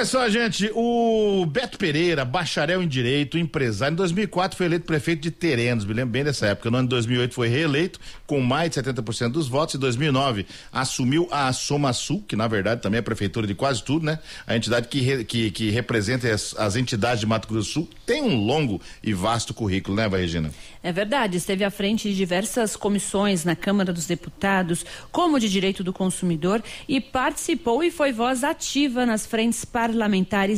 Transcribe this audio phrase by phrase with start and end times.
[0.00, 5.20] Olha só, gente, o Beto Pereira, bacharel em Direito, empresário, em 2004 foi eleito prefeito
[5.20, 6.70] de Terenos, me lembro bem dessa época.
[6.70, 9.74] No ano de 2008 foi reeleito com mais de 70% dos votos.
[9.74, 14.06] Em 2009 assumiu a Soma Sul, que na verdade também é prefeitura de quase tudo,
[14.06, 14.18] né?
[14.46, 17.88] A entidade que, re, que, que representa as, as, entidades de Mato Grosso do Sul
[18.06, 20.50] tem um longo e vasto currículo, né, Regina?
[20.82, 24.82] É verdade, esteve à frente de diversas comissões na Câmara dos Deputados,
[25.12, 29.89] como de Direito do Consumidor, e participou e foi voz ativa nas frentes parlamentares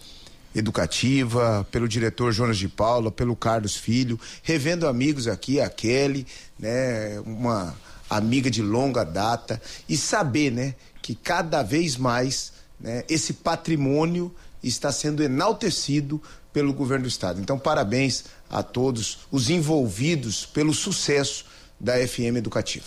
[0.55, 6.27] educativa, pelo diretor Jonas de Paula, pelo Carlos Filho, revendo amigos aqui, a Kelly,
[6.59, 7.75] né, uma
[8.09, 14.91] amiga de longa data, e saber, né, que cada vez mais né, esse patrimônio está
[14.92, 16.20] sendo enaltecido
[16.52, 17.41] pelo governo do estado.
[17.41, 21.47] Então, parabéns a todos os envolvidos pelo sucesso
[21.83, 22.86] da FM Educativa.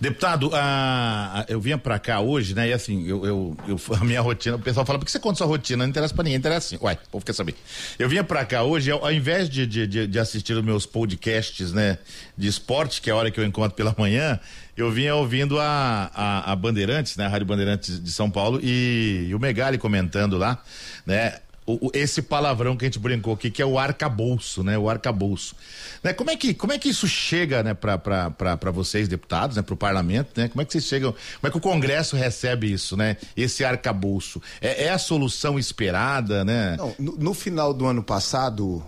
[0.00, 2.68] Deputado, a, a, eu vinha para cá hoje, né?
[2.68, 5.38] E assim, eu, eu, eu, a minha rotina, o pessoal fala, por que você conta
[5.38, 5.84] sua rotina?
[5.84, 6.84] Não interessa para ninguém, interessa assim.
[6.84, 7.54] Uai, o povo quer saber.
[7.98, 11.72] Eu vinha para cá hoje, ao, ao invés de, de, de, assistir os meus podcasts,
[11.72, 11.98] né?
[12.36, 14.38] De esporte, que é a hora que eu encontro pela manhã,
[14.76, 17.24] eu vinha ouvindo a, a, a Bandeirantes, né?
[17.24, 20.62] A Rádio Bandeirantes de São Paulo e, e o Megali comentando lá,
[21.06, 21.38] né?
[21.66, 24.78] O, esse palavrão que a gente brincou aqui, que é o arcabouço, né?
[24.78, 25.56] O arcabouço.
[26.02, 26.12] Né?
[26.12, 29.76] Como, é que, como é que isso chega, né, para vocês, deputados, né, para o
[29.76, 30.48] parlamento, né?
[30.48, 33.16] Como é que vocês chegam, como é que o Congresso recebe isso, né?
[33.36, 34.40] Esse arcabouço.
[34.60, 36.76] É, é a solução esperada, né?
[36.76, 38.84] Não, no, no final do ano passado,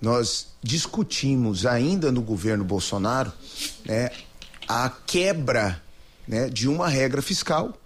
[0.00, 3.32] nós discutimos ainda no governo Bolsonaro,
[3.84, 4.10] né,
[4.68, 5.82] a quebra,
[6.26, 7.76] né, de uma regra fiscal,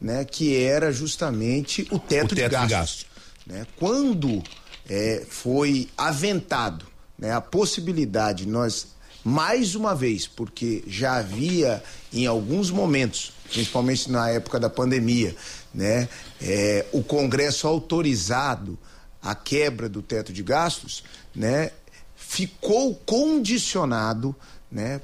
[0.00, 2.68] né, que era justamente o teto, o teto de gastos.
[2.68, 3.11] De gasto.
[3.46, 3.66] Né?
[3.76, 4.42] Quando
[4.88, 6.86] é, foi aventado
[7.18, 8.88] né, a possibilidade, nós,
[9.24, 11.82] mais uma vez, porque já havia
[12.12, 15.34] em alguns momentos, principalmente na época da pandemia,
[15.74, 16.08] né,
[16.40, 18.78] é, o Congresso autorizado
[19.22, 21.04] a quebra do teto de gastos,
[21.34, 21.70] né,
[22.16, 24.34] ficou condicionado
[24.70, 25.00] né,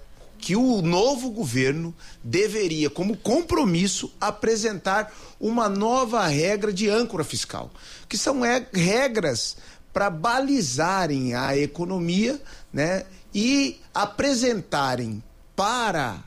[0.49, 1.95] que o novo governo
[2.25, 7.71] deveria, como compromisso, apresentar uma nova regra de âncora fiscal,
[8.09, 8.41] que são
[8.73, 9.59] regras
[9.93, 12.41] para balizarem a economia,
[12.73, 13.05] né,
[13.35, 15.23] e apresentarem
[15.55, 16.25] para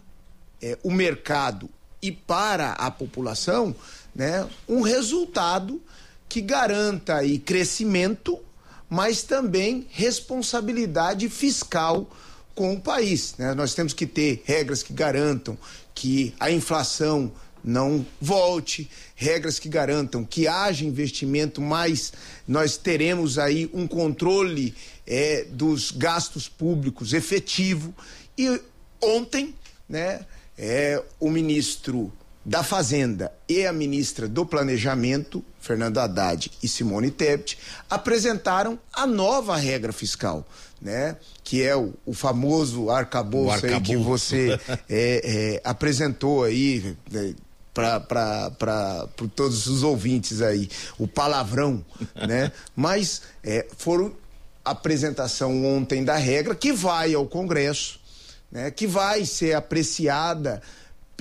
[0.61, 1.67] é, o mercado
[1.99, 3.75] e para a população,
[4.13, 5.81] né, um resultado
[6.29, 8.37] que garanta aí crescimento,
[8.87, 12.07] mas também responsabilidade fiscal
[12.55, 13.35] com o país.
[13.37, 13.53] Né?
[13.53, 15.57] Nós temos que ter regras que garantam
[15.93, 17.31] que a inflação
[17.63, 22.11] não volte, regras que garantam que haja investimento, mas
[22.47, 24.73] nós teremos aí um controle
[25.05, 27.93] é, dos gastos públicos efetivo.
[28.37, 28.59] E
[28.99, 29.53] ontem,
[29.87, 30.25] né,
[30.57, 32.11] é, o ministro
[32.43, 37.57] da Fazenda e a ministra do Planejamento, Fernando Haddad e Simone Tebet,
[37.89, 40.45] apresentaram a nova regra fiscal,
[40.81, 41.17] né?
[41.43, 43.75] Que é o, o famoso arcabouço, arcabouço.
[43.75, 44.59] Aí que você
[44.89, 47.35] é, é, apresentou aí né,
[47.73, 51.85] para todos os ouvintes aí, o palavrão,
[52.27, 52.51] né?
[52.75, 54.13] Mas é, foram
[54.65, 57.99] apresentação ontem da regra que vai ao Congresso,
[58.51, 58.71] né?
[58.71, 60.59] Que vai ser apreciada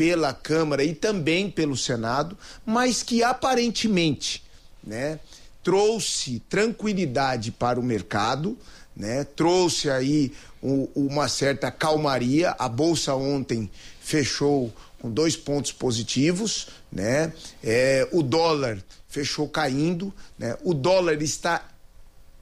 [0.00, 4.42] pela Câmara e também pelo Senado, mas que aparentemente
[4.82, 5.20] né,
[5.62, 8.56] trouxe tranquilidade para o mercado,
[8.96, 10.32] né, trouxe aí
[10.62, 12.56] um, uma certa calmaria.
[12.58, 13.70] A Bolsa ontem
[14.00, 17.30] fechou com dois pontos positivos, né?
[17.62, 20.56] É, o dólar fechou caindo, né?
[20.64, 21.62] O dólar está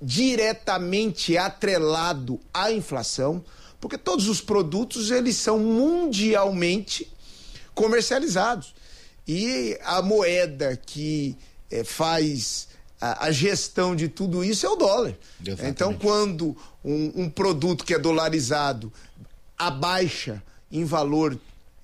[0.00, 3.44] diretamente atrelado à inflação,
[3.80, 7.17] porque todos os produtos eles são mundialmente
[7.78, 8.74] comercializados.
[9.26, 11.36] E a moeda que
[11.70, 12.66] é, faz
[13.00, 15.14] a, a, gestão de tudo isso é o dólar.
[15.40, 15.70] Exatamente.
[15.70, 18.92] Então, quando um, um, produto que é dolarizado
[19.56, 20.42] abaixa
[20.72, 21.38] em valor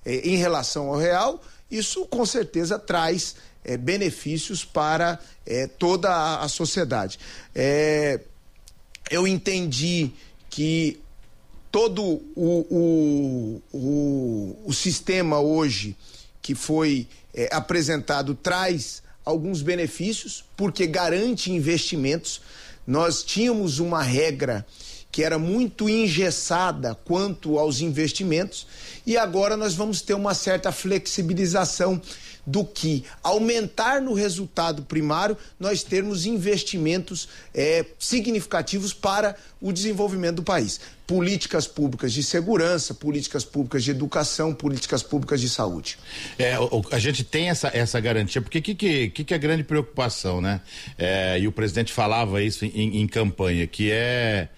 [0.05, 6.43] eh, em relação ao real, isso com certeza traz eh, benefícios para eh, toda a,
[6.43, 7.17] a sociedade.
[9.09, 10.11] eu entendi
[10.49, 10.99] que
[11.75, 12.01] todo
[12.37, 15.93] o, o, o, o sistema hoje
[16.41, 17.05] que foi
[17.51, 22.39] apresentado traz alguns benefícios, porque garante investimentos.
[22.87, 24.65] Nós tínhamos uma regra
[25.11, 28.65] que era muito engessada quanto aos investimentos,
[29.05, 32.01] e agora nós vamos ter uma certa flexibilização
[32.45, 40.43] do que aumentar no resultado primário, nós termos investimentos é, significativos para o desenvolvimento do
[40.43, 40.79] país.
[41.07, 45.97] Políticas públicas de segurança, políticas públicas de educação, políticas públicas de saúde.
[46.37, 46.55] É,
[46.91, 49.63] a gente tem essa, essa garantia, porque o que, que, que, que é a grande
[49.63, 50.61] preocupação, né?
[50.97, 54.49] É, e o presidente falava isso em, em campanha, que é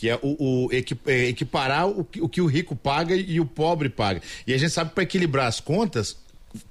[0.00, 3.90] que é o, o é, equiparar o, o, que o rico paga e o pobre
[3.90, 4.22] paga.
[4.46, 6.16] E a gente sabe para equilibrar as contas,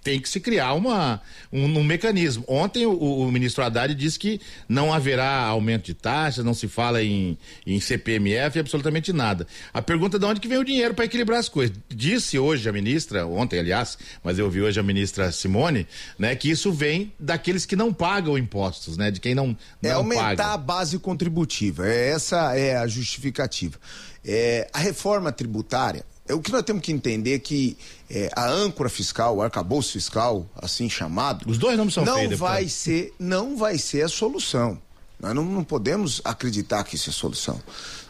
[0.04, 1.22] tem que se criar uma,
[1.52, 2.44] um, um mecanismo.
[2.48, 7.02] Ontem o, o, ministro Haddad disse que não haverá aumento de taxas, não se fala
[7.02, 9.48] em, em CPMF, absolutamente nada.
[9.74, 11.76] A pergunta é de onde que vem o dinheiro para equilibrar as coisas.
[11.88, 15.88] Disse hoje a ministra, ontem aliás, mas eu ouvi hoje a ministra Simone,
[16.18, 19.94] né, que isso vem daqueles que não pagam impostos, né, de quem não, não É
[19.94, 20.54] aumentar paga.
[20.54, 23.78] a base contributiva, é, essa é a justificativa.
[24.26, 27.78] É, a reforma tributária, é, o que nós temos que entender é que
[28.10, 32.40] é, a âncora fiscal, o arcabouço fiscal, assim chamado, os dois nomes são não feios,
[32.40, 34.80] vai ser, não vai ser a solução.
[35.20, 37.62] Nós não, não podemos acreditar que isso é solução.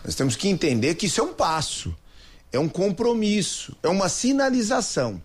[0.03, 1.95] Nós temos que entender que isso é um passo,
[2.51, 5.21] é um compromisso, é uma sinalização.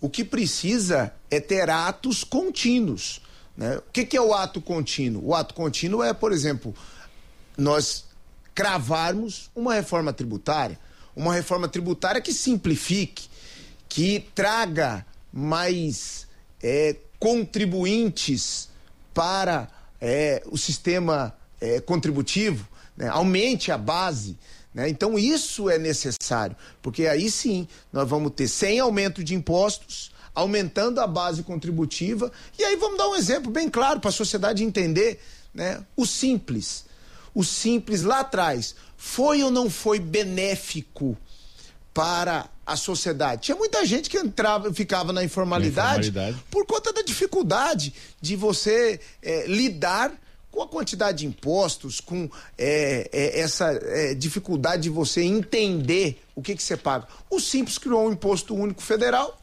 [0.00, 3.22] O que precisa é ter atos contínuos.
[3.56, 3.78] Né?
[3.78, 5.28] O que, que é o ato contínuo?
[5.28, 6.74] O ato contínuo é, por exemplo,
[7.56, 8.04] nós
[8.54, 10.78] cravarmos uma reforma tributária
[11.14, 13.28] uma reforma tributária que simplifique,
[13.88, 16.26] que traga mais
[16.62, 18.68] é, contribuintes
[19.12, 19.68] para
[20.00, 23.08] é, o sistema é, contributivo, né?
[23.08, 24.36] aumente a base.
[24.74, 24.88] Né?
[24.88, 31.00] Então, isso é necessário, porque aí sim nós vamos ter sem aumento de impostos, aumentando
[31.00, 35.22] a base contributiva, e aí vamos dar um exemplo bem claro para a sociedade entender
[35.54, 35.84] né?
[35.96, 36.84] o simples.
[37.32, 38.74] O simples lá atrás
[39.04, 41.16] foi ou não foi benéfico
[41.92, 43.42] para a sociedade?
[43.42, 46.44] Tinha muita gente que entrava, ficava na informalidade, informalidade.
[46.50, 50.10] por conta da dificuldade de você é, lidar
[50.50, 56.40] com a quantidade de impostos, com é, é, essa é, dificuldade de você entender o
[56.40, 57.06] que, que você paga.
[57.28, 59.38] O Simples criou um imposto único federal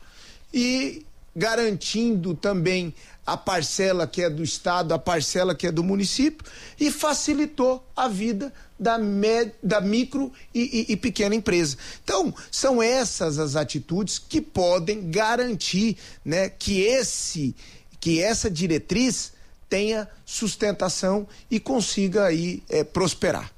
[0.51, 1.05] e
[1.35, 2.93] garantindo também
[3.25, 6.45] a parcela que é do Estado, a parcela que é do município,
[6.79, 11.77] e facilitou a vida da, med, da micro e, e, e pequena empresa.
[12.03, 15.95] Então, são essas as atitudes que podem garantir
[16.25, 17.55] né, que, esse,
[17.99, 19.33] que essa diretriz
[19.69, 23.51] tenha sustentação e consiga aí é, prosperar.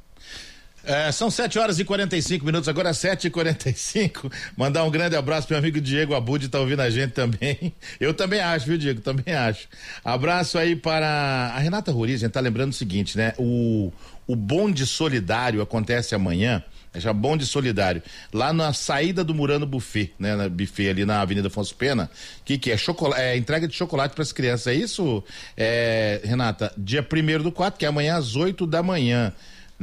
[0.85, 5.47] É, são 7 horas e 45 minutos, agora 7 e 45 Mandar um grande abraço
[5.47, 7.73] pro meu amigo Diego Abud, tá ouvindo a gente também.
[8.01, 8.99] Eu também acho, viu, Diego?
[8.99, 9.69] Também acho.
[10.03, 13.33] Abraço aí para a Renata Roriz, a gente tá lembrando o seguinte, né?
[13.37, 13.93] O,
[14.27, 16.63] o bonde solidário acontece amanhã.
[16.93, 18.03] É já bonde solidário.
[18.31, 20.35] Lá na saída do Murano Buffet, né?
[20.35, 22.09] Na buffet ali na Avenida Afonso Pena.
[22.45, 22.77] Que, que é?
[22.77, 24.67] Chocolate, é entrega de chocolate para as crianças.
[24.67, 25.23] É isso,
[25.57, 26.71] é, Renata?
[26.77, 29.33] Dia primeiro do quatro, que é amanhã às 8 da manhã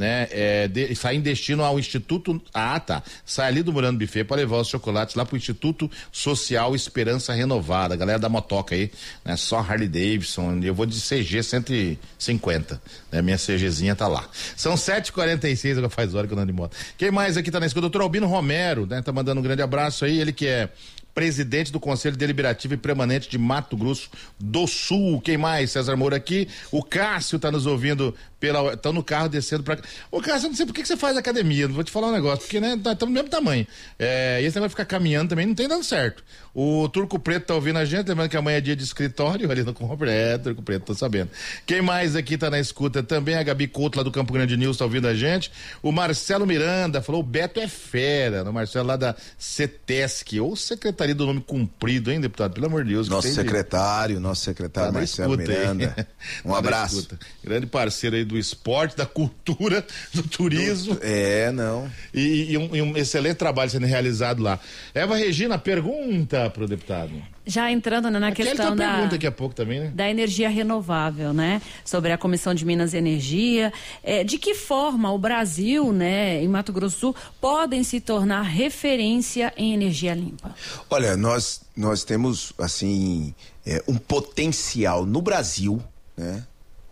[0.01, 0.27] né?
[0.31, 2.41] É, de, sai em destino ao Instituto.
[2.51, 3.03] Ah, tá.
[3.23, 7.95] Sai ali do Murano Buffet para levar os chocolates lá pro Instituto Social Esperança Renovada.
[7.95, 8.91] galera da motoca aí,
[9.23, 9.37] né?
[9.37, 10.59] Só Harley Davidson.
[10.63, 12.81] Eu vou de CG 150.
[13.11, 13.21] Né?
[13.21, 14.27] Minha CGzinha tá lá.
[14.57, 16.75] São 7h46, agora faz hora que eu ando de moto.
[16.97, 17.81] Quem mais aqui tá na escuta?
[17.81, 19.03] Doutor Albino Romero, né?
[19.03, 20.19] Tá mandando um grande abraço aí.
[20.19, 20.69] Ele que é
[21.13, 25.21] presidente do Conselho Deliberativo e Permanente de Mato Grosso do Sul.
[25.21, 25.71] Quem mais?
[25.71, 26.47] César Moura aqui.
[26.71, 28.75] O Cássio está nos ouvindo pela.
[28.75, 29.79] Tá no carro descendo para.
[30.09, 31.67] Ô, Cássio, eu não sei por que, que você faz academia.
[31.67, 33.65] Não vou te falar um negócio, porque, né, tá no mesmo tamanho.
[33.97, 36.23] É, e esse vai ficar caminhando também não tem dando certo.
[36.53, 39.63] O Turco Preto tá ouvindo a gente, lembrando que amanhã é dia de escritório ali
[39.63, 40.09] no Compre.
[40.09, 41.29] É, Turco Preto, tô sabendo.
[41.65, 43.35] Quem mais aqui tá na escuta também?
[43.35, 45.51] A Gabi Couto lá do Campo Grande News tá ouvindo a gente.
[45.81, 48.43] O Marcelo Miranda falou: o Beto é fera.
[48.43, 52.53] O Marcelo lá da CETESC, ou Secretaria do Nome Cumprido, hein, deputado?
[52.53, 53.07] Pelo amor de Deus.
[53.07, 54.21] Nosso secretário, de...
[54.21, 55.93] nosso secretário tá Marcelo Miranda.
[55.95, 56.05] Aí.
[56.45, 57.07] Um tá abraço.
[57.43, 60.95] Grande parceiro aí do esporte, da cultura, do turismo.
[60.95, 61.01] Do...
[61.03, 61.89] É, não.
[62.13, 64.59] E, e, um, e um excelente trabalho sendo realizado lá.
[64.93, 67.11] Eva Regina, pergunta para o deputado.
[67.45, 69.91] Já entrando né, na Aquela questão da, pergunta daqui a pouco também, né?
[69.93, 71.59] da energia renovável, né?
[71.83, 73.73] Sobre a Comissão de Minas e Energia.
[74.03, 78.43] É, de que forma o Brasil, né, e Mato Grosso do Sul, podem se tornar
[78.43, 80.53] referência em energia limpa?
[80.89, 83.33] Olha, nós, nós temos, assim,
[83.65, 85.81] é, um potencial no Brasil,
[86.15, 86.45] né?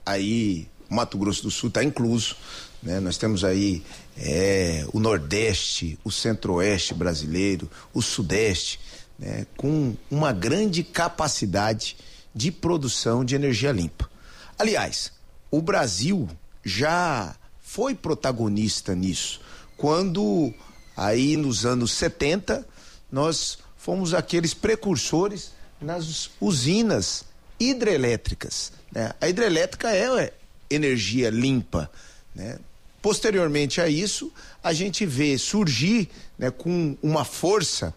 [0.06, 2.36] Aí, Mato Grosso do Sul está incluso,
[2.82, 3.00] né?
[3.00, 3.84] Nós temos aí
[4.18, 8.80] é, o Nordeste, o Centro-Oeste brasileiro, o Sudeste,
[9.18, 9.46] né?
[9.58, 11.98] com uma grande capacidade
[12.34, 14.10] de produção de energia limpa.
[14.58, 15.12] Aliás,
[15.52, 16.30] o Brasil
[16.64, 19.42] já foi protagonista nisso,
[19.78, 20.54] quando
[20.96, 22.68] aí nos anos 70
[23.12, 27.24] nós fomos aqueles precursores nas usinas
[27.60, 28.72] hidrelétricas.
[28.92, 29.14] Né?
[29.20, 30.34] A hidrelétrica é
[30.70, 31.90] energia limpa.
[32.36, 32.60] Né?
[33.02, 34.32] Posteriormente a isso,
[34.64, 37.94] a gente vê surgir né, com uma força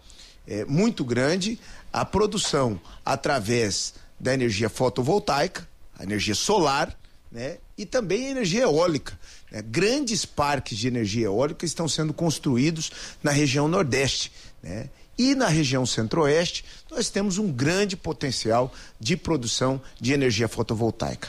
[0.47, 1.59] é, muito grande
[1.93, 6.97] a produção através da energia fotovoltaica, a energia solar,
[7.31, 9.19] né, e também a energia eólica.
[9.50, 9.62] Né?
[9.62, 12.91] Grandes parques de energia eólica estão sendo construídos
[13.23, 14.33] na região Nordeste.
[14.62, 14.88] Né?
[15.19, 21.29] E na região Centro-Oeste, nós temos um grande potencial de produção de energia fotovoltaica.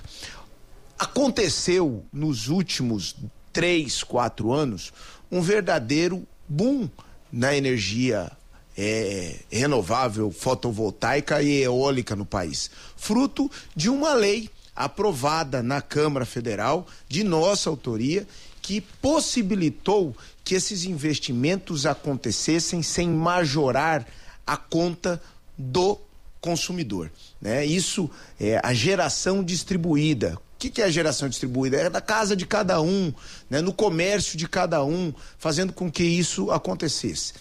[1.03, 3.13] Aconteceu nos últimos
[3.51, 4.93] três, quatro anos
[5.29, 6.89] um verdadeiro boom
[7.29, 8.31] na energia
[8.77, 16.87] é, renovável, fotovoltaica e eólica no país, fruto de uma lei aprovada na Câmara Federal,
[17.09, 18.25] de nossa autoria,
[18.61, 24.07] que possibilitou que esses investimentos acontecessem sem majorar
[24.47, 25.21] a conta
[25.57, 25.99] do
[26.39, 27.11] consumidor.
[27.41, 27.65] Né?
[27.65, 30.39] Isso é a geração distribuída.
[30.63, 31.75] Que, que é a geração distribuída?
[31.75, 33.13] É da casa de cada um,
[33.49, 33.59] né?
[33.59, 37.33] no comércio de cada um, fazendo com que isso acontecesse.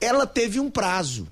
[0.00, 1.26] Ela teve um prazo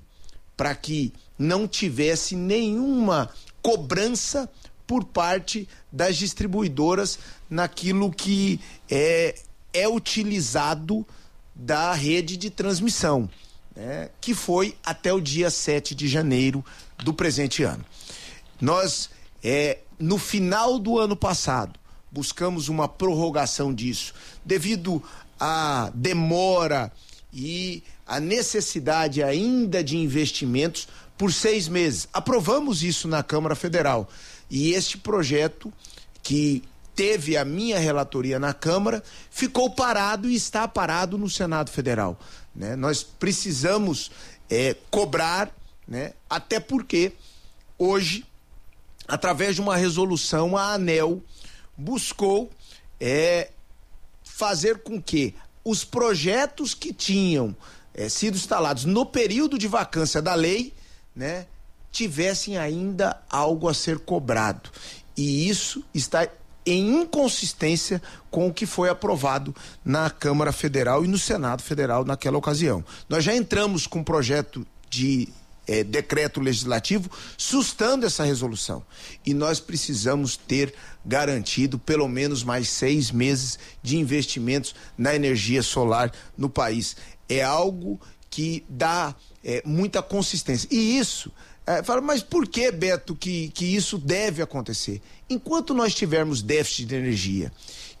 [0.57, 3.29] para que não tivesse nenhuma
[3.61, 4.49] cobrança
[4.85, 7.17] por parte das distribuidoras
[7.49, 8.59] naquilo que
[8.91, 9.33] é,
[9.71, 11.07] é utilizado
[11.55, 13.29] da rede de transmissão,
[13.73, 16.65] né, que foi até o dia 7 de janeiro
[16.97, 17.85] do presente ano.
[18.59, 19.09] Nós,
[19.41, 21.79] é, no final do ano passado,
[22.11, 24.13] buscamos uma prorrogação disso,
[24.43, 25.03] devido
[25.39, 26.91] à demora
[27.33, 30.87] e a necessidade ainda de investimentos
[31.17, 32.07] por seis meses.
[32.13, 34.09] Aprovamos isso na Câmara Federal.
[34.49, 35.71] E este projeto,
[36.23, 36.63] que
[36.95, 42.19] teve a minha relatoria na Câmara, ficou parado e está parado no Senado Federal.
[42.55, 42.75] Né?
[42.75, 44.11] Nós precisamos
[44.49, 45.53] é, cobrar,
[45.87, 46.13] né?
[46.29, 47.13] até porque
[47.77, 48.25] hoje,
[49.09, 51.21] através de uma resolução, a ANEL
[51.75, 52.49] buscou
[52.99, 53.49] é,
[54.23, 55.33] fazer com que
[55.65, 57.55] os projetos que tinham
[57.93, 60.73] é, sido instalados no período de vacância da lei,
[61.15, 61.47] né,
[61.91, 64.69] tivessem ainda algo a ser cobrado.
[65.17, 66.27] E isso está
[66.65, 72.37] em inconsistência com o que foi aprovado na Câmara Federal e no Senado Federal naquela
[72.37, 72.85] ocasião.
[73.07, 75.27] Nós já entramos com um projeto de
[75.69, 78.83] é, decreto legislativo sustando essa resolução.
[79.23, 80.73] E nós precisamos ter
[81.05, 86.97] garantido pelo menos mais seis meses de investimentos na energia solar no país.
[87.29, 90.67] É algo que dá é, muita consistência.
[90.71, 91.31] E isso
[91.67, 94.99] é, fala, mas por que, Beto, que, que isso deve acontecer?
[95.29, 97.51] Enquanto nós tivermos déficit de energia,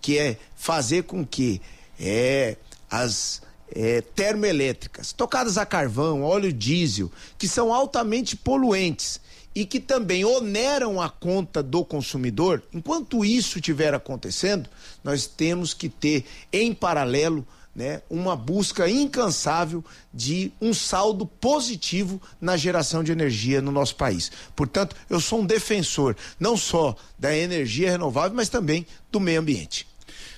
[0.01, 1.61] que é fazer com que
[1.99, 2.57] é,
[2.89, 3.43] as
[3.75, 9.19] é, termoelétricas tocadas a carvão, óleo diesel, que são altamente poluentes
[9.53, 14.69] e que também oneram a conta do consumidor, enquanto isso estiver acontecendo,
[15.03, 16.23] nós temos que ter
[16.53, 17.45] em paralelo
[17.75, 19.83] né, uma busca incansável
[20.13, 24.31] de um saldo positivo na geração de energia no nosso país.
[24.55, 29.88] Portanto, eu sou um defensor não só da energia renovável, mas também do meio ambiente.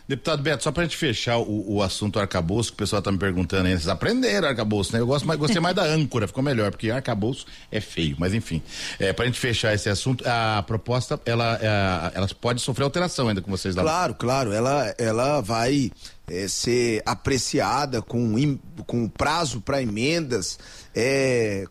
[0.08, 3.12] Deputado Beto, só para a gente fechar o, o assunto arcabouço, que o pessoal está
[3.12, 5.00] me perguntando aí, vocês aprenderam arcabouço, né?
[5.00, 8.62] Eu gosto mais, gostei mais da âncora, ficou melhor, porque arcabouço é feio, mas enfim.
[9.00, 13.28] É, para a gente fechar esse assunto, a proposta, ela, é, ela pode sofrer alteração
[13.28, 13.84] ainda com vocês lá.
[13.84, 15.92] Claro, claro, ela, ela vai
[16.28, 20.60] é, ser apreciada com, com prazo para emendas,
[20.96, 21.66] é,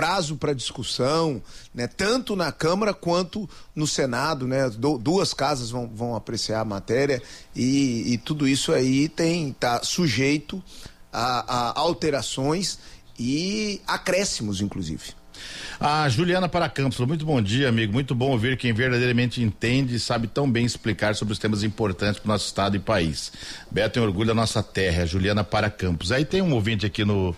[0.00, 1.42] prazo para discussão,
[1.74, 1.86] né?
[1.86, 4.70] Tanto na Câmara quanto no Senado, né?
[4.70, 7.20] Du duas casas vão, vão apreciar a matéria
[7.54, 10.64] e, e tudo isso aí tem tá sujeito
[11.12, 12.78] a, a alterações
[13.18, 15.20] e acréscimos, inclusive.
[15.78, 17.92] A Juliana Paracampos, muito bom dia, amigo.
[17.92, 22.18] Muito bom ouvir quem verdadeiramente entende e sabe tão bem explicar sobre os temas importantes
[22.18, 23.32] para o nosso estado e país.
[23.70, 26.10] Beto tem orgulho da nossa terra, Juliana Paracampos.
[26.10, 27.34] Aí tem um ouvinte aqui no,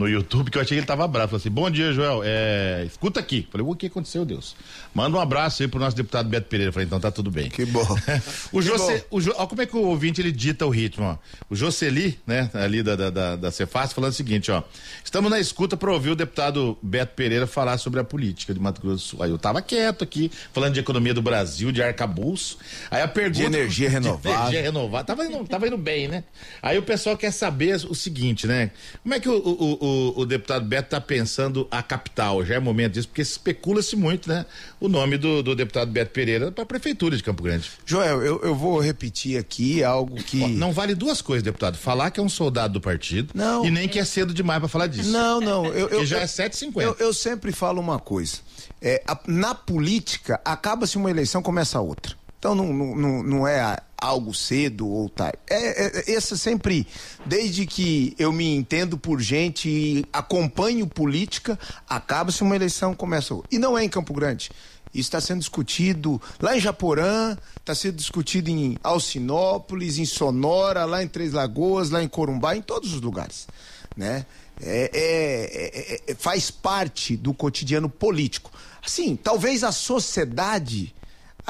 [0.00, 1.28] no YouTube que eu achei que ele tava bravo.
[1.28, 2.22] Falei assim: bom dia, Joel.
[2.24, 3.46] É, escuta aqui.
[3.52, 4.56] Falei, o que aconteceu, Deus?
[4.94, 6.72] Manda um abraço aí pro nosso deputado Beto Pereira.
[6.72, 7.50] Falei, então tá tudo bem.
[7.50, 7.86] Que bom.
[8.50, 11.18] o José, o jo, ó, como é que o ouvinte ele dita o ritmo, ó.
[11.50, 14.62] O Jocely, né, ali da, da, da, da Cefaz, falando o seguinte, ó.
[15.04, 18.80] Estamos na escuta para ouvir o deputado Beto Pereira falar sobre a política de Mato
[18.80, 19.22] Grosso do Sul.
[19.22, 22.58] Aí eu tava quieto aqui, falando de economia do Brasil, de arcabouço.
[22.90, 23.40] Aí a pergunta.
[23.40, 24.20] De energia renovada.
[24.30, 25.04] De energia renovada.
[25.04, 26.24] Tava indo, tava indo bem, né?
[26.62, 28.70] Aí o pessoal quer saber o seguinte, né?
[29.02, 32.44] Como é que o, o, o, o deputado Beto tá pensando a capital?
[32.44, 34.46] Já é momento disso, porque especula-se muito, né?
[34.80, 37.70] O nome do, do deputado Beto Pereira para a prefeitura de Campo Grande.
[37.84, 40.46] Joel, eu, eu vou repetir aqui algo que.
[40.46, 41.76] Não vale duas coisas, deputado.
[41.76, 44.68] Falar que é um soldado do partido não, e nem que é cedo demais para
[44.68, 45.10] falar disso.
[45.10, 45.66] Não, não.
[45.66, 46.82] Eu, eu já eu, é 7,50.
[46.82, 48.38] Eu, eu sempre falo uma coisa.
[48.80, 52.14] É, a, na política, acaba-se uma eleição, começa outra.
[52.40, 55.38] Então não, não, não é algo cedo ou tarde.
[55.48, 56.86] É, é, essa sempre,
[57.26, 63.48] desde que eu me entendo por gente e acompanho política, acaba-se uma eleição, começa outra.
[63.52, 64.50] E não é em Campo Grande.
[64.92, 71.02] Isso está sendo discutido lá em Japorã, está sendo discutido em Alcinópolis, em Sonora, lá
[71.02, 73.46] em Três Lagoas, lá em Corumbá, em todos os lugares.
[73.94, 74.24] Né?
[74.62, 78.50] É, é, é, é faz parte do cotidiano político.
[78.82, 80.94] Assim, talvez a sociedade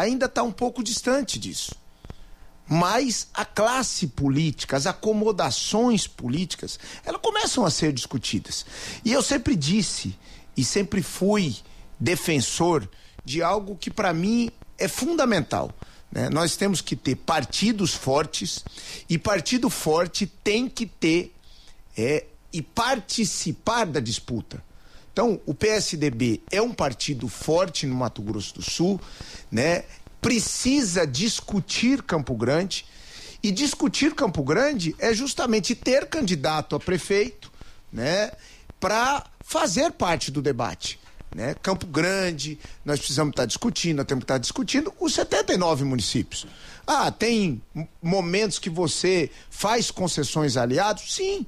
[0.00, 1.74] ainda está um pouco distante disso.
[2.68, 8.64] Mas a classe política, as acomodações políticas, elas começam a ser discutidas.
[9.04, 10.16] E eu sempre disse,
[10.56, 11.56] e sempre fui
[11.98, 12.88] defensor
[13.24, 15.72] de algo que para mim é fundamental.
[16.12, 16.28] Né?
[16.30, 18.64] Nós temos que ter partidos fortes
[19.08, 21.34] e partido forte tem que ter
[21.96, 24.62] é, e participar da disputa.
[25.12, 29.00] Então, o PSDB é um partido forte no Mato Grosso do Sul,
[29.50, 29.84] né?
[30.20, 32.86] Precisa discutir Campo Grande.
[33.42, 37.50] E discutir Campo Grande é justamente ter candidato a prefeito,
[37.92, 38.30] né?
[38.78, 41.00] Para fazer parte do debate.
[41.34, 41.54] Né?
[41.62, 46.46] Campo Grande, nós precisamos estar discutindo, nós temos que estar discutindo os 79 municípios.
[46.86, 47.62] Ah, tem
[48.02, 51.14] momentos que você faz concessões aliados?
[51.14, 51.46] Sim,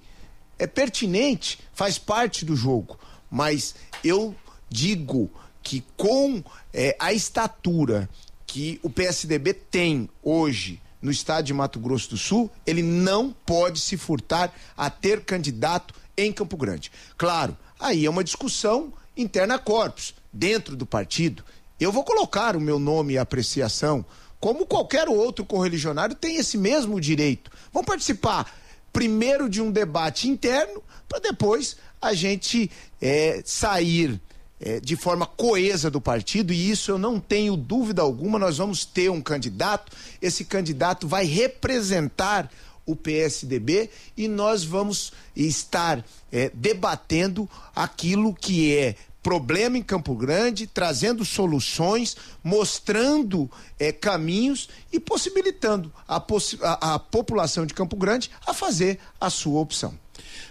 [0.58, 2.98] é pertinente, faz parte do jogo.
[3.32, 4.34] Mas eu
[4.68, 5.30] digo
[5.62, 8.08] que com é, a estatura
[8.46, 13.80] que o PSDB tem hoje no estado de Mato Grosso do Sul, ele não pode
[13.80, 16.92] se furtar a ter candidato em Campo Grande.
[17.16, 21.44] Claro, aí é uma discussão interna corpus, dentro do partido,
[21.80, 24.04] eu vou colocar o meu nome e apreciação,
[24.38, 27.50] como qualquer outro correligionário tem esse mesmo direito.
[27.72, 28.52] Vão participar
[28.92, 32.68] primeiro de um debate interno, para depois a gente
[33.00, 34.20] é, sair
[34.60, 38.38] é, de forma coesa do partido, e isso eu não tenho dúvida alguma.
[38.38, 42.50] Nós vamos ter um candidato, esse candidato vai representar
[42.84, 50.66] o PSDB e nós vamos estar é, debatendo aquilo que é problema em Campo Grande,
[50.66, 58.30] trazendo soluções, mostrando é, caminhos e possibilitando a, possi a, a população de Campo Grande
[58.44, 60.01] a fazer a sua opção.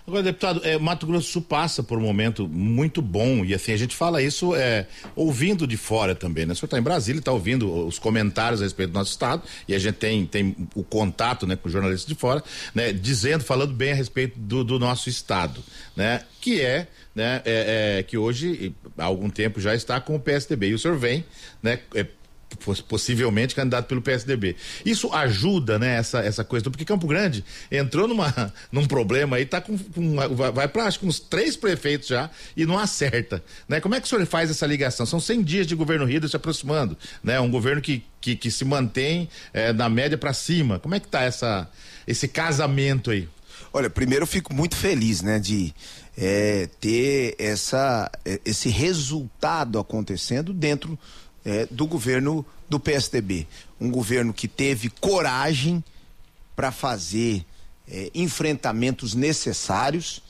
[0.06, 3.72] Agora, deputado, é, Mato Grosso do Sul passa por um momento muito bom e assim,
[3.72, 6.54] a gente fala isso é, ouvindo de fora também, né?
[6.54, 9.76] O senhor está em Brasília, está ouvindo os comentários a respeito do nosso estado e
[9.76, 12.92] a gente tem, tem o contato né, com jornalistas de fora, né?
[12.92, 15.64] Dizendo, falando bem a respeito do, do nosso estado,
[15.96, 16.24] né?
[16.40, 17.42] Que é, né?
[17.46, 20.98] É, é, que hoje, há algum tempo já está com o PSDB e o senhor
[20.98, 21.24] vem,
[21.62, 21.80] né?
[22.88, 24.56] Possivelmente candidato pelo PSDB.
[24.86, 29.62] Isso ajuda, né, essa, essa coisa, porque Campo Grande entrou numa, num problema aí, tá
[29.62, 30.16] com, com
[30.54, 33.80] vai para acho que uns três prefeitos já e não acerta, né?
[33.80, 35.06] Como é que o senhor faz essa ligação?
[35.06, 37.40] São 100 dias de governo Rio se aproximando, né?
[37.40, 40.80] Um governo que, que, que se mantém é, na média para cima.
[40.80, 41.70] Como é que tá essa,
[42.08, 43.28] esse casamento aí?
[43.74, 45.74] Olha, primeiro eu fico muito feliz, né, de
[46.18, 51.00] é, ter essa, é, esse resultado acontecendo dentro
[51.46, 53.48] é, do governo do PSDB.
[53.80, 55.84] Um governo que teve coragem
[56.56, 57.46] para fazer
[57.88, 60.22] é, enfrentamentos necessários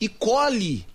[0.00, 0.86] e colhe,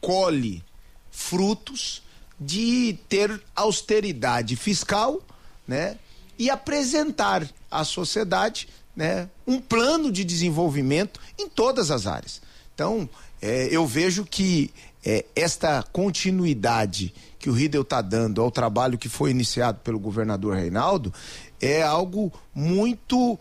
[0.00, 0.64] colhe
[1.10, 2.02] frutos
[2.40, 5.20] de ter austeridade fiscal,
[5.66, 5.98] né?
[6.38, 12.40] E apresentar à sociedade, né, um plano de desenvolvimento em todas as áreas.
[12.74, 13.10] Então,
[13.42, 14.70] é, eu vejo que
[15.04, 20.56] é, esta continuidade que o Riedel está dando ao trabalho que foi iniciado pelo governador
[20.56, 21.12] Reinaldo
[21.60, 23.38] é algo muito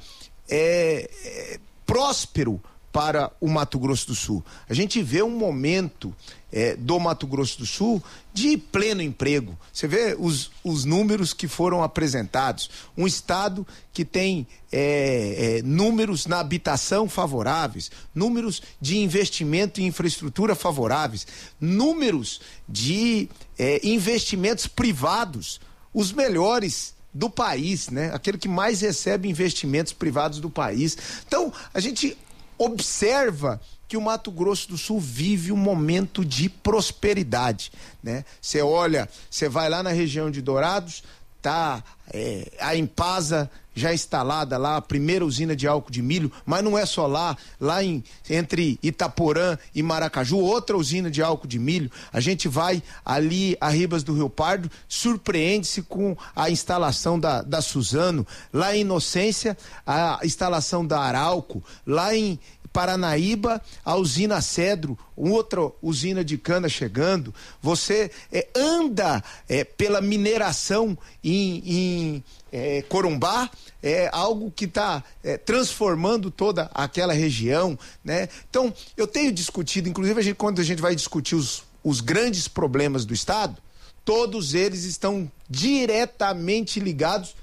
[0.50, 2.62] é, é, próspero
[2.98, 4.44] para o Mato Grosso do Sul.
[4.68, 6.12] A gente vê um momento
[6.52, 9.56] é, do Mato Grosso do Sul de pleno emprego.
[9.72, 12.72] Você vê os, os números que foram apresentados.
[12.98, 20.56] Um estado que tem é, é, números na habitação favoráveis, números de investimento em infraestrutura
[20.56, 21.28] favoráveis,
[21.62, 23.30] números de
[23.60, 25.62] é, investimentos privados,
[25.94, 28.12] os melhores do país, né?
[28.12, 30.98] Aquele que mais recebe investimentos privados do país.
[31.28, 32.18] Então, a gente
[32.58, 37.72] observa que o Mato Grosso do Sul vive um momento de prosperidade,
[38.04, 38.26] né?
[38.42, 41.04] Você olha, você vai lá na região de Dourados,
[41.48, 41.84] tá
[42.14, 46.76] é, a Impasa já instalada lá, a primeira usina de álcool de milho, mas não
[46.76, 51.92] é só lá, lá em, entre Itaporã e Maracaju, outra usina de álcool de milho.
[52.12, 57.62] A gente vai ali a Ribas do Rio Pardo, surpreende-se com a instalação da, da
[57.62, 59.56] Suzano, lá em Inocência,
[59.86, 62.40] a instalação da Arauco, lá em,
[62.72, 67.34] Paranaíba, a usina Cedro, outra usina de cana chegando.
[67.62, 73.50] Você é, anda é, pela mineração em, em é, Corumbá,
[73.82, 78.30] é algo que está é, transformando toda aquela região, né?
[78.50, 82.48] Então, eu tenho discutido, inclusive a gente, quando a gente vai discutir os, os grandes
[82.48, 83.58] problemas do Estado,
[84.04, 87.36] todos eles estão diretamente ligados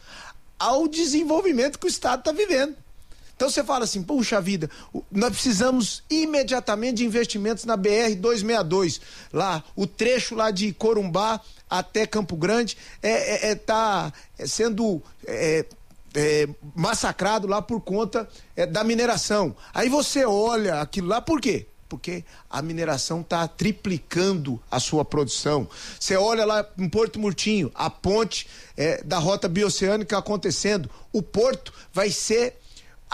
[0.58, 2.83] ao desenvolvimento que o Estado está vivendo.
[3.36, 4.70] Então você fala assim, puxa vida,
[5.10, 9.00] nós precisamos imediatamente de investimentos na BR 262,
[9.32, 14.12] lá, o trecho lá de Corumbá até Campo Grande é, é, é tá
[14.46, 15.64] sendo é,
[16.14, 19.54] é, massacrado lá por conta é, da mineração.
[19.72, 21.66] Aí você olha aquilo lá, por quê?
[21.88, 25.68] Porque a mineração está triplicando a sua produção.
[25.98, 30.88] Você olha lá em Porto Murtinho, a ponte é, da rota bioceânica acontecendo.
[31.12, 32.58] O porto vai ser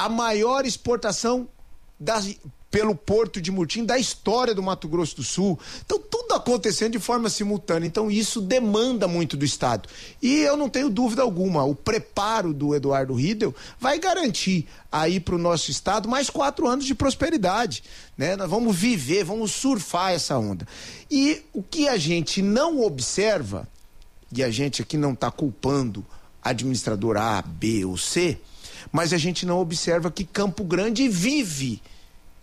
[0.01, 1.47] a maior exportação
[1.99, 2.35] das,
[2.71, 5.59] pelo porto de Murtim da história do Mato Grosso do Sul.
[5.85, 7.87] Então, tudo acontecendo de forma simultânea.
[7.87, 9.91] Então, isso demanda muito do Estado.
[10.23, 15.35] E eu não tenho dúvida alguma, o preparo do Eduardo Riedel vai garantir aí para
[15.35, 17.83] o nosso Estado mais quatro anos de prosperidade.
[18.17, 18.37] Né?
[18.37, 20.67] Nós vamos viver, vamos surfar essa onda.
[21.11, 23.69] E o que a gente não observa,
[24.33, 26.07] e a gente aqui não está culpando
[26.43, 28.39] administrador A, B ou C,
[28.93, 31.83] mas a gente não observa que Campo Grande vive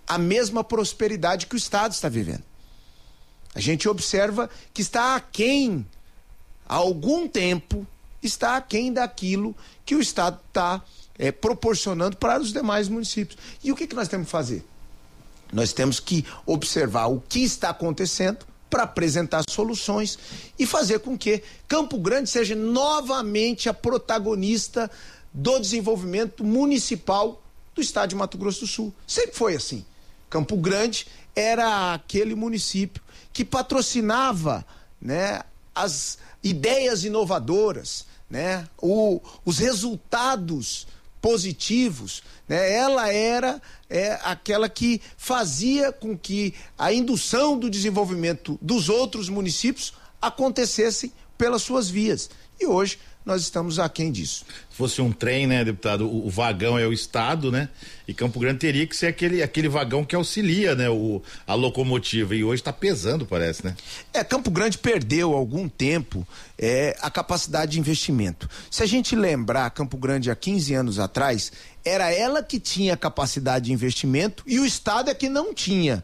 [0.08, 2.44] a mesma prosperidade que o Estado está vivendo.
[3.54, 5.86] A gente observa que está aquém,
[6.68, 7.86] há algum tempo,
[8.22, 9.56] está aquém daquilo
[9.86, 10.82] que o Estado está
[11.18, 13.38] é, proporcionando para os demais municípios.
[13.64, 14.66] E o que, que nós temos que fazer?
[15.52, 20.20] Nós temos que observar o que está acontecendo para apresentar soluções
[20.60, 24.92] e fazer com que Campo Grande seja novamente a protagonista
[25.38, 27.40] do desenvolvimento municipal
[27.76, 28.92] do estado de Mato Grosso do Sul.
[29.06, 29.86] Sempre foi assim.
[30.32, 34.66] Campo Grande era aquele município que patrocinava
[35.00, 35.44] né,
[35.76, 40.88] as ideias inovadoras, né, o, os resultados
[41.22, 42.24] positivos.
[42.48, 49.30] Né, ela era é, aquela que fazia com que a indução do desenvolvimento dos outros
[49.30, 52.28] municípios acontecesse pelas suas vias.
[52.60, 54.46] E hoje nós estamos aquém disso.
[54.78, 57.68] Se fosse um trem, né, deputado, o, o, vagão é o Estado, né?
[58.08, 62.36] E Campo Grande teria que ser aquele, aquele vagão que auxilia, né, o, a locomotiva.
[62.36, 63.76] E hoje está pesando, parece, né?
[64.14, 66.28] É, Campo Grande perdeu algum tempo
[66.60, 68.48] é, a capacidade de investimento.
[68.70, 71.52] Se a gente lembrar, Campo Grande há 15 anos atrás,
[71.84, 76.04] era ela que tinha capacidade de investimento e o Estado é que não tinha.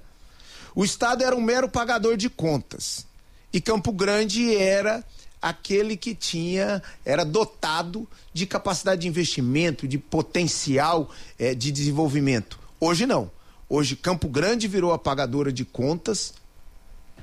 [0.74, 3.06] O Estado era um mero pagador de contas.
[3.54, 5.04] E Campo Grande era
[5.44, 12.58] aquele que tinha, era dotado de capacidade de investimento, de potencial é, de desenvolvimento.
[12.80, 13.30] Hoje não.
[13.68, 16.34] Hoje Campo Grande virou a pagadora de contas,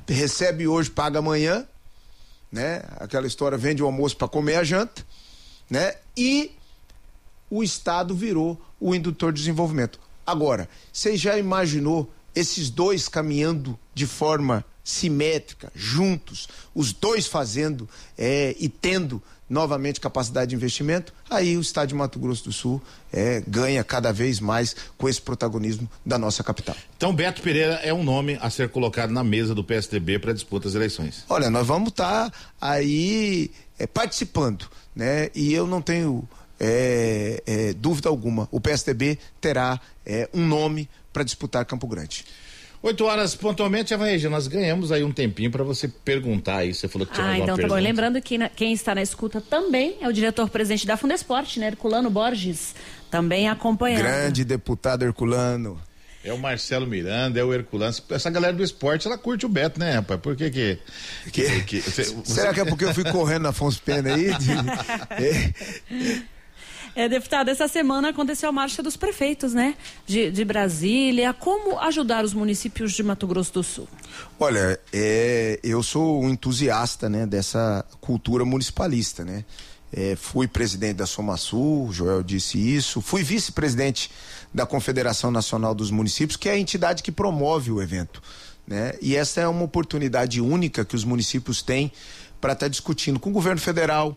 [0.07, 1.67] recebe hoje, paga amanhã,
[2.53, 2.83] né?
[2.99, 5.03] Aquela história vende o almoço para comer a janta,
[5.71, 5.95] né?
[6.15, 6.53] E
[7.49, 9.99] o Estado virou o indutor de desenvolvimento.
[10.27, 17.89] Agora, você já imaginou esses dois caminhando de forma simétrica, juntos, os dois fazendo
[18.19, 22.81] é, e tendo novamente capacidade de investimento, aí o estado de Mato Grosso do Sul
[23.13, 26.77] é, ganha cada vez mais com esse protagonismo da nossa capital.
[26.97, 30.69] Então, Beto Pereira é um nome a ser colocado na mesa do PSDB para disputa
[30.69, 31.25] das eleições.
[31.29, 35.31] Olha, nós vamos estar tá aí é, participando, né?
[35.35, 36.29] E eu não tenho
[36.61, 42.25] é, é, dúvida alguma, o PSDB terá é, um nome para disputar Campo Grande.
[42.83, 46.73] 8 horas pontualmente, Eva nós ganhamos aí um tempinho para você perguntar aí.
[46.73, 47.75] Você falou que tinha ah, então tá bom.
[47.75, 51.67] Lembrando que na, quem está na escuta também é o diretor-presidente da Fundesporte, né?
[51.67, 52.75] Herculano Borges,
[53.11, 54.03] também acompanhando.
[54.03, 55.79] Grande deputado Herculano.
[56.25, 57.95] É o Marcelo Miranda, é o Herculano.
[58.11, 60.21] Essa galera do esporte, ela curte o Beto, né, rapaz?
[60.21, 60.79] Por que que...
[61.33, 64.31] que, que você, Será que é porque eu fui correndo na Afonso Pena aí?
[66.95, 69.77] É, deputado, essa semana aconteceu a marcha dos prefeitos, né?
[70.07, 71.33] De, de Brasília.
[71.33, 73.89] Como ajudar os municípios de Mato Grosso do Sul?
[74.39, 79.45] Olha, é, eu sou um entusiasta né, dessa cultura municipalista, né?
[79.93, 83.01] É, fui presidente da Somasul, Joel disse isso.
[83.01, 84.11] Fui vice-presidente
[84.55, 88.23] da Confederação Nacional dos Municípios, que é a entidade que promove o evento.
[88.67, 88.93] Né?
[89.01, 91.91] E essa é uma oportunidade única que os municípios têm
[92.41, 94.17] para estar tá discutindo com o governo federal,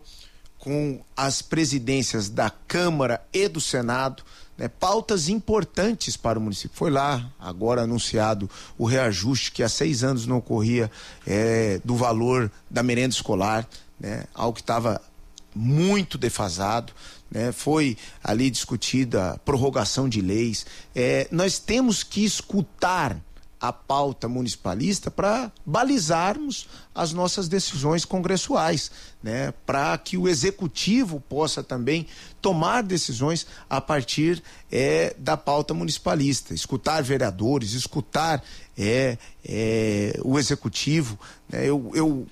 [0.64, 4.22] com as presidências da Câmara e do Senado,
[4.56, 6.74] né, pautas importantes para o município.
[6.74, 8.48] Foi lá, agora anunciado,
[8.78, 10.90] o reajuste que há seis anos não ocorria
[11.26, 13.68] é, do valor da merenda escolar,
[14.00, 15.02] né, algo que estava
[15.54, 16.94] muito defasado.
[17.30, 20.64] Né, foi ali discutida prorrogação de leis.
[20.94, 23.18] É, nós temos que escutar
[23.68, 28.90] a pauta municipalista para balizarmos as nossas decisões congressuais,
[29.22, 29.54] né?
[29.64, 32.06] Para que o executivo possa também
[32.42, 38.44] tomar decisões a partir é, da pauta municipalista, escutar vereadores, escutar
[38.76, 41.18] é, é, o executivo.
[41.48, 41.66] Né?
[41.66, 42.26] Eu, eu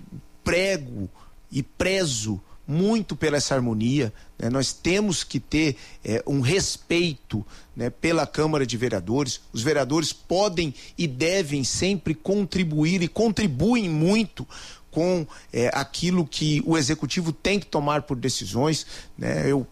[0.44, 1.08] prego
[1.50, 4.12] e prezo muito pela essa harmonia.
[4.38, 4.48] Né?
[4.50, 7.44] Nós temos que ter é, um respeito
[7.74, 9.40] né, pela Câmara de Vereadores.
[9.52, 14.46] Os vereadores podem e devem sempre contribuir e contribuem muito
[14.90, 18.86] com é, aquilo que o executivo tem que tomar por decisões.
[19.16, 19.50] Né?
[19.50, 19.66] Eu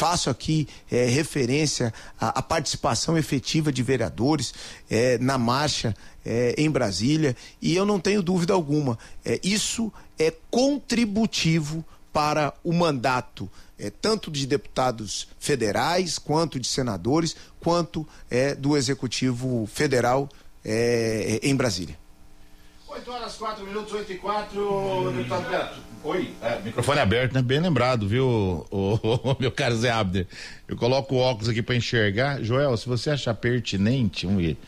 [0.00, 4.54] faço aqui é, referência à, à, participação efetiva de vereadores
[4.88, 10.32] é, na marcha é, em Brasília e eu não tenho dúvida alguma, é, isso é
[10.50, 18.76] contributivo para o mandato é, tanto de deputados federais, quanto de senadores, quanto é, do
[18.76, 20.28] Executivo Federal
[20.64, 21.98] é, em Brasília.
[22.86, 25.80] 8 horas, 4 minutos, 8 e 4, deputado Beto.
[26.02, 27.42] Oi, é, microfone aberto, né?
[27.42, 28.26] Bem lembrado, viu,
[28.70, 30.26] o, o, o meu caro Zé Abner.
[30.66, 32.42] Eu coloco o óculos aqui para enxergar.
[32.42, 34.58] Joel, se você achar pertinente, vamos ver.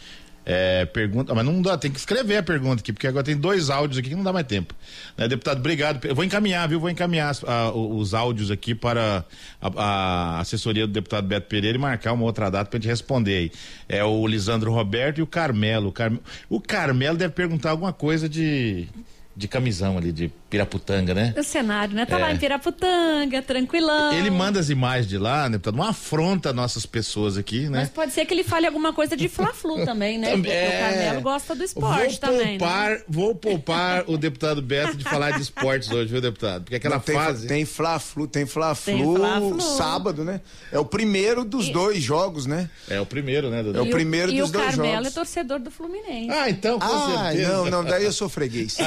[0.44, 3.70] É, pergunta, mas não dá, tem que escrever a pergunta aqui, porque agora tem dois
[3.70, 4.74] áudios aqui que não dá mais tempo.
[5.16, 6.04] Né, deputado, obrigado.
[6.04, 6.80] Eu vou encaminhar, viu?
[6.80, 9.24] Vou encaminhar a, os áudios aqui para
[9.60, 13.36] a, a, assessoria do deputado Beto Pereira e marcar uma outra data para gente responder
[13.36, 13.52] aí.
[13.88, 15.88] É o Lisandro Roberto e o Carmelo.
[15.88, 16.12] O, Car...
[16.48, 18.88] o Carmelo deve perguntar alguma coisa de
[19.34, 21.34] de camisão ali, de Piraputanga, né?
[21.34, 22.04] O cenário, né?
[22.04, 22.20] Tá é.
[22.20, 24.12] lá em Piraputanga, tranquilão.
[24.12, 25.58] Ele manda as imagens de lá, né?
[25.72, 27.80] Uma afronta nossas pessoas aqui, né?
[27.80, 30.32] Mas pode ser que ele fale alguma coisa de Fla-Flu também, né?
[30.32, 30.66] Porque é...
[30.66, 33.02] o Carmelo gosta do esporte vou também, poupar, né?
[33.08, 36.64] Vou poupar o deputado Beto de falar de esportes hoje, viu, deputado?
[36.64, 37.48] Porque aquela Não, tem, fase...
[37.48, 40.42] Tem Fla-Flu, tem Fla-Flu Fla sábado, né?
[40.70, 41.72] É o primeiro dos e...
[41.72, 42.68] dois jogos, né?
[42.90, 43.64] É o primeiro, né?
[43.74, 44.76] É o primeiro e dos o dois jogos.
[44.76, 46.30] E o Carmelo é torcedor do Fluminense.
[46.30, 47.52] Ah, então, com ah, certeza.
[47.52, 48.76] não, não, daí eu sou freguês.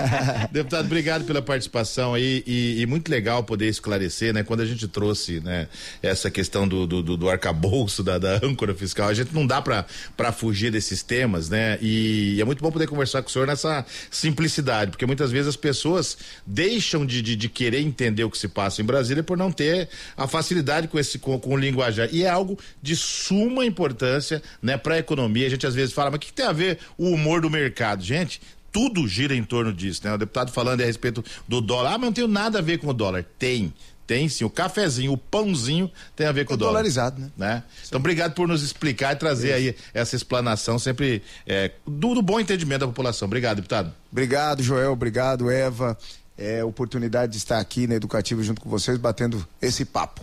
[0.70, 4.44] Deputado, obrigado pela participação aí e, e, muito legal poder esclarecer, né?
[4.44, 5.66] Quando a gente trouxe, né,
[6.00, 10.32] essa questão do, do, do, arcabouço, da, da âncora fiscal, a gente não dá para
[10.32, 11.76] fugir desses temas, né?
[11.82, 15.48] E, e, é muito bom poder conversar com o senhor nessa simplicidade, porque muitas vezes
[15.48, 19.36] as pessoas deixam de, de, de querer entender o que se passa em Brasília por
[19.36, 22.08] não ter a facilidade com esse com, com o linguajar.
[22.12, 25.48] E é algo de suma importância, né, para a economia.
[25.48, 27.50] A gente às vezes fala, mas o que, que tem a ver o humor do
[27.50, 28.04] mercado?
[28.04, 28.40] Gente,
[28.72, 30.14] tudo gira em torno disso, né?
[30.14, 31.94] O deputado falando a respeito do dólar.
[31.94, 33.24] Ah, mas não tem nada a ver com o dólar.
[33.38, 33.72] Tem.
[34.06, 36.72] Tem sim, o cafezinho, o pãozinho tem a ver com é o dólar.
[36.72, 37.30] dolarizado, né?
[37.36, 37.62] né?
[37.86, 42.40] Então, obrigado por nos explicar e trazer aí essa explanação sempre é, do, do, bom
[42.40, 43.26] entendimento da população.
[43.26, 43.94] Obrigado, deputado.
[44.10, 44.90] Obrigado, Joel.
[44.90, 45.96] Obrigado, Eva.
[46.36, 50.22] É oportunidade de estar aqui na Educativa junto com vocês, batendo esse papo.